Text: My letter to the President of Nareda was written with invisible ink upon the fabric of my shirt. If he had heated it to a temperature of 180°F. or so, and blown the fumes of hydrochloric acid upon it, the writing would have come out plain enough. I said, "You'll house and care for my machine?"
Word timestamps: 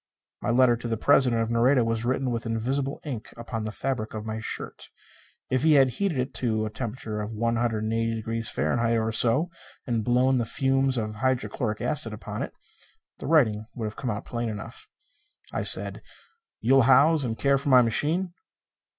My 0.41 0.49
letter 0.49 0.75
to 0.77 0.87
the 0.87 0.97
President 0.97 1.43
of 1.43 1.51
Nareda 1.51 1.85
was 1.85 2.03
written 2.05 2.31
with 2.31 2.47
invisible 2.47 2.99
ink 3.03 3.31
upon 3.37 3.65
the 3.65 3.71
fabric 3.71 4.15
of 4.15 4.25
my 4.25 4.39
shirt. 4.39 4.89
If 5.51 5.61
he 5.61 5.73
had 5.73 5.89
heated 5.89 6.17
it 6.17 6.33
to 6.39 6.65
a 6.65 6.71
temperature 6.71 7.21
of 7.21 7.33
180°F. 7.33 8.99
or 8.99 9.11
so, 9.11 9.51
and 9.85 10.03
blown 10.03 10.39
the 10.39 10.45
fumes 10.47 10.97
of 10.97 11.17
hydrochloric 11.17 11.81
acid 11.81 12.13
upon 12.13 12.41
it, 12.41 12.51
the 13.19 13.27
writing 13.27 13.65
would 13.75 13.85
have 13.85 13.95
come 13.95 14.09
out 14.09 14.25
plain 14.25 14.49
enough. 14.49 14.87
I 15.53 15.61
said, 15.61 16.01
"You'll 16.61 16.81
house 16.89 17.23
and 17.23 17.37
care 17.37 17.59
for 17.59 17.69
my 17.69 17.83
machine?" 17.83 18.33